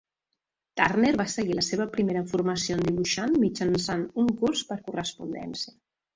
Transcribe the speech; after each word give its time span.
Turner 0.79 1.11
va 1.21 1.25
seguir 1.33 1.57
la 1.59 1.63
seva 1.67 1.87
primera 1.97 2.23
formació 2.31 2.79
en 2.79 2.81
dibuixant 2.89 3.37
mitjançant 3.45 4.09
un 4.25 4.35
curs 4.43 4.67
per 4.73 4.81
correspondència. 4.91 5.77